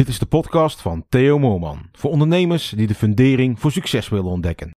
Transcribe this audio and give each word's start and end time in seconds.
Dit 0.00 0.08
is 0.08 0.18
de 0.18 0.26
podcast 0.26 0.80
van 0.80 1.04
Theo 1.08 1.38
Moorman. 1.38 1.78
Voor 1.92 2.10
ondernemers 2.10 2.72
die 2.76 2.86
de 2.86 2.94
fundering 2.94 3.60
voor 3.60 3.72
succes 3.72 4.08
willen 4.08 4.30
ontdekken. 4.30 4.70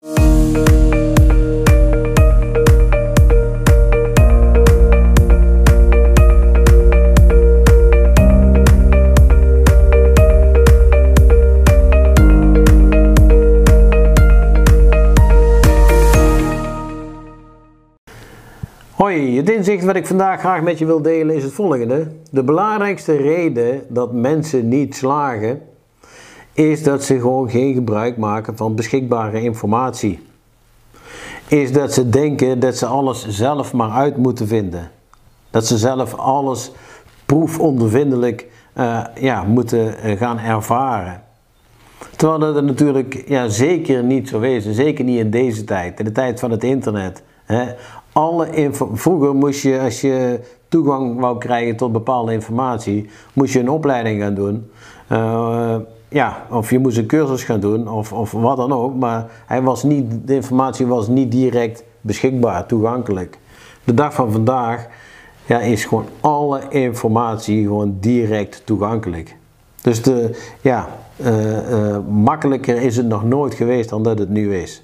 Hoi, 19.03 19.37
het 19.37 19.49
inzicht 19.49 19.83
wat 19.83 19.95
ik 19.95 20.07
vandaag 20.07 20.39
graag 20.39 20.61
met 20.61 20.79
je 20.79 20.85
wil 20.85 21.01
delen 21.01 21.35
is 21.35 21.43
het 21.43 21.53
volgende. 21.53 22.07
De 22.29 22.43
belangrijkste 22.43 23.15
reden 23.15 23.81
dat 23.89 24.13
mensen 24.13 24.67
niet 24.67 24.95
slagen, 24.95 25.61
is 26.53 26.83
dat 26.83 27.03
ze 27.03 27.19
gewoon 27.19 27.49
geen 27.49 27.73
gebruik 27.73 28.17
maken 28.17 28.57
van 28.57 28.75
beschikbare 28.75 29.41
informatie. 29.41 30.27
Is 31.47 31.71
dat 31.71 31.93
ze 31.93 32.09
denken 32.09 32.59
dat 32.59 32.77
ze 32.77 32.85
alles 32.85 33.27
zelf 33.27 33.73
maar 33.73 33.89
uit 33.89 34.17
moeten 34.17 34.47
vinden. 34.47 34.91
Dat 35.49 35.67
ze 35.67 35.77
zelf 35.77 36.13
alles 36.13 36.71
proefondervindelijk 37.25 38.47
uh, 38.77 39.03
ja, 39.19 39.43
moeten 39.43 39.97
eh, 39.97 40.17
gaan 40.17 40.39
ervaren. 40.39 41.23
Terwijl 42.15 42.53
dat 42.53 42.63
natuurlijk 42.63 43.23
ja, 43.27 43.47
zeker 43.47 44.03
niet 44.03 44.29
zo 44.29 44.39
is, 44.39 44.69
zeker 44.69 45.03
niet 45.03 45.19
in 45.19 45.29
deze 45.29 45.63
tijd, 45.63 45.99
in 45.99 46.05
de 46.05 46.11
tijd 46.11 46.39
van 46.39 46.51
het 46.51 46.63
internet. 46.63 47.23
Alle 48.13 48.69
Vroeger 48.93 49.35
moest 49.35 49.61
je, 49.61 49.79
als 49.79 50.01
je 50.01 50.39
toegang 50.67 51.19
wou 51.19 51.37
krijgen 51.37 51.75
tot 51.75 51.91
bepaalde 51.91 52.33
informatie, 52.33 53.09
moest 53.33 53.53
je 53.53 53.59
een 53.59 53.69
opleiding 53.69 54.21
gaan 54.21 54.33
doen. 54.33 54.71
Uh, 55.11 55.75
ja, 56.07 56.45
of 56.49 56.69
je 56.69 56.79
moest 56.79 56.97
een 56.97 57.05
cursus 57.05 57.43
gaan 57.43 57.59
doen, 57.59 57.87
of, 57.87 58.13
of 58.13 58.31
wat 58.31 58.57
dan 58.57 58.71
ook. 58.71 58.95
Maar 58.95 59.25
hij 59.45 59.61
was 59.61 59.83
niet, 59.83 60.27
de 60.27 60.35
informatie 60.35 60.87
was 60.87 61.07
niet 61.07 61.31
direct 61.31 61.83
beschikbaar, 62.01 62.65
toegankelijk. 62.65 63.37
De 63.83 63.93
dag 63.93 64.13
van 64.13 64.31
vandaag 64.31 64.87
ja, 65.45 65.59
is 65.59 65.85
gewoon 65.85 66.05
alle 66.19 66.61
informatie 66.69 67.63
gewoon 67.63 67.97
direct 67.99 68.61
toegankelijk. 68.65 69.35
Dus 69.81 70.01
de, 70.01 70.39
ja, 70.61 70.87
uh, 71.17 71.69
uh, 71.71 71.97
makkelijker 72.09 72.81
is 72.81 72.97
het 72.97 73.05
nog 73.05 73.23
nooit 73.23 73.53
geweest 73.53 73.89
dan 73.89 74.03
dat 74.03 74.19
het 74.19 74.29
nu 74.29 74.55
is. 74.55 74.83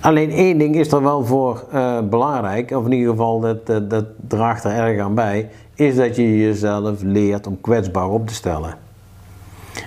Alleen 0.00 0.30
één 0.30 0.58
ding 0.58 0.76
is 0.76 0.92
er 0.92 1.02
wel 1.02 1.24
voor 1.24 1.64
uh, 1.74 1.98
belangrijk, 2.00 2.70
of 2.70 2.84
in 2.84 2.92
ieder 2.92 3.10
geval 3.10 3.40
dat, 3.40 3.66
dat, 3.66 3.90
dat, 3.90 4.04
draagt 4.28 4.64
er 4.64 4.70
erg 4.70 5.00
aan 5.00 5.14
bij, 5.14 5.48
is 5.74 5.96
dat 5.96 6.16
je 6.16 6.38
jezelf 6.38 7.02
leert 7.02 7.46
om 7.46 7.60
kwetsbaar 7.60 8.08
op 8.08 8.26
te 8.26 8.34
stellen. 8.34 8.74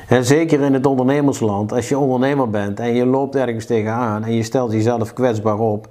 En 0.07 0.25
zeker 0.25 0.61
in 0.61 0.73
het 0.73 0.85
ondernemersland, 0.85 1.71
als 1.71 1.89
je 1.89 1.97
ondernemer 1.97 2.49
bent 2.49 2.79
en 2.79 2.93
je 2.93 3.05
loopt 3.05 3.35
ergens 3.35 3.65
tegenaan 3.65 4.23
en 4.23 4.33
je 4.33 4.43
stelt 4.43 4.71
jezelf 4.71 5.13
kwetsbaar 5.13 5.59
op 5.59 5.87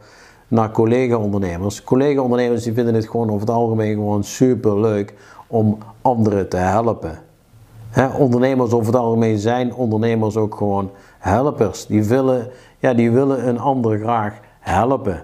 naar 0.49 0.71
collega-ondernemers. 0.71 1.85
Collega-ondernemers 1.85 2.63
die 2.63 2.73
vinden 2.73 2.95
het 2.95 3.09
gewoon 3.09 3.29
over 3.29 3.41
het 3.41 3.51
algemeen 3.51 3.95
gewoon 3.95 4.25
super 4.25 4.81
leuk 4.81 5.15
om 5.47 5.79
anderen 6.03 6.49
te 6.49 6.57
helpen. 6.57 7.19
Ondernemers 8.19 8.73
over 8.73 8.87
het 8.87 9.03
algemeen 9.03 9.39
zijn 9.39 9.75
ondernemers 9.75 10.37
ook 10.37 10.55
gewoon 10.55 10.91
helpers. 11.19 11.87
Die 11.87 12.05
willen, 12.05 12.49
ja, 12.79 12.95
die 12.95 13.11
willen 13.11 13.49
een 13.49 13.59
ander 13.59 13.99
graag 13.99 14.35
helpen. 14.61 15.23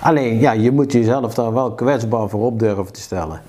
Alleen, 0.00 0.38
ja, 0.38 0.52
je 0.52 0.72
moet 0.72 0.92
jezelf 0.92 1.34
daar 1.34 1.52
wel 1.52 1.72
kwetsbaar 1.72 2.28
voor 2.28 2.44
op 2.44 2.58
durven 2.58 2.92
te 2.92 3.00
stellen. 3.00 3.40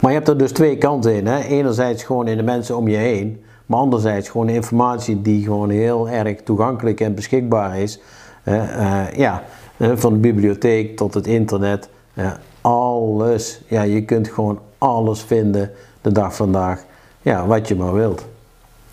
Maar 0.00 0.10
je 0.10 0.16
hebt 0.16 0.28
er 0.28 0.38
dus 0.38 0.52
twee 0.52 0.78
kanten 0.78 1.14
in. 1.14 1.26
Hè? 1.26 1.40
Enerzijds 1.40 2.02
gewoon 2.02 2.28
in 2.28 2.36
de 2.36 2.42
mensen 2.42 2.76
om 2.76 2.88
je 2.88 2.96
heen. 2.96 3.42
Maar 3.66 3.78
anderzijds 3.78 4.28
gewoon 4.28 4.48
informatie 4.48 5.22
die 5.22 5.44
gewoon 5.44 5.70
heel 5.70 6.08
erg 6.08 6.42
toegankelijk 6.42 7.00
en 7.00 7.14
beschikbaar 7.14 7.78
is. 7.78 8.00
Uh, 8.44 9.12
ja, 9.16 9.42
van 9.78 10.12
de 10.12 10.18
bibliotheek 10.18 10.96
tot 10.96 11.14
het 11.14 11.26
internet. 11.26 11.88
alles. 12.60 13.60
Ja, 13.66 13.82
je 13.82 14.04
kunt 14.04 14.28
gewoon 14.28 14.58
alles 14.78 15.22
vinden 15.22 15.70
de 16.08 16.20
dag 16.20 16.34
vandaag. 16.34 16.84
Ja, 17.22 17.46
wat 17.46 17.68
je 17.68 17.76
maar 17.76 17.92
wilt. 17.92 18.24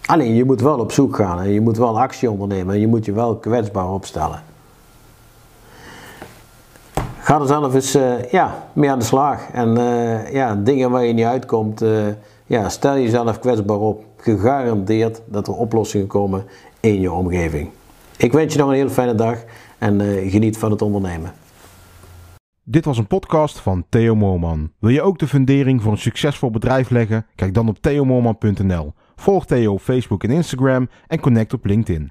Alleen 0.06 0.36
je 0.36 0.46
moet 0.46 0.62
wel 0.62 0.80
op 0.80 0.92
zoek 0.92 1.16
gaan 1.16 1.40
en 1.40 1.50
je 1.50 1.62
moet 1.62 1.78
wel 1.78 2.00
actie 2.00 2.32
ondernemen 2.32 2.74
en 2.74 2.80
je 2.80 2.88
moet 2.88 3.06
je 3.06 3.12
wel 3.12 3.36
kwetsbaar 3.36 3.92
opstellen. 3.92 4.44
Ga 7.20 7.40
er 7.40 7.48
zelf 7.48 7.74
eens 7.74 7.96
uh, 7.96 8.24
ja, 8.32 8.68
mee 8.74 8.92
aan 8.92 9.00
de 9.00 9.06
slag. 9.06 9.42
En 9.54 9.78
uh, 9.78 10.34
ja, 10.34 10.56
dingen 10.56 10.92
waar 10.92 11.04
je 11.04 11.14
niet 11.14 11.26
uitkomt, 11.26 11.82
uh, 11.82 12.06
ja, 12.46 12.70
stel 12.70 12.94
jezelf 12.94 13.40
kwetsbaar 13.40 13.80
op. 13.80 14.04
Gegarandeerd 14.18 15.22
dat 15.26 15.48
er 15.48 15.54
oplossingen 15.54 16.08
komen 16.08 16.44
in 16.80 17.02
je 17.02 17.12
omgeving. 17.12 17.70
Ik 18.18 18.34
wens 18.34 18.54
je 18.54 18.60
nog 18.60 18.70
een 18.70 18.76
hele 18.76 18.90
fijne 18.90 19.16
dag 19.16 19.38
en 19.78 20.02
geniet 20.30 20.58
van 20.58 20.72
het 20.72 20.82
ondernemen. 20.82 21.34
Dit 22.68 22.86
was 22.86 22.98
een 22.98 23.08
podcast 23.08 23.60
van 23.60 23.86
Theo 23.90 24.16
Moorman. 24.16 24.72
Wil 24.80 24.90
je 24.90 25.02
ook 25.02 25.20
de 25.20 25.28
fundering 25.28 25.82
voor 25.82 25.92
een 25.92 25.98
succesvol 25.98 26.52
bedrijf 26.52 26.90
leggen? 26.90 27.26
Kijk 27.36 27.54
dan 27.54 27.68
op 27.68 27.82
theomoorman.nl. 27.82 28.94
Volg 29.16 29.46
Theo 29.46 29.74
op 29.74 29.82
Facebook 29.82 30.24
en 30.24 30.30
Instagram 30.30 30.90
en 31.08 31.20
connect 31.20 31.54
op 31.54 31.66
LinkedIn. 31.66 32.04